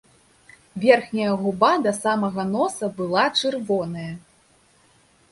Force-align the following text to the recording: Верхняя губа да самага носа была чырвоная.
Верхняя 0.83 1.33
губа 1.41 1.69
да 1.87 1.91
самага 2.03 2.45
носа 2.53 2.89
была 3.01 3.25
чырвоная. 3.41 4.07